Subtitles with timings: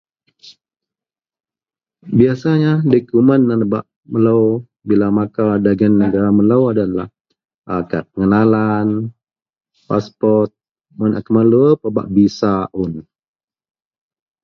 [2.17, 4.43] Biasanya dokumen wak nebak melou
[5.65, 7.09] dagen negara melou yenlah
[7.89, 8.87] kad pengenalan,
[9.87, 10.49] paspot
[10.97, 12.53] mun a kuman luwer pebak visa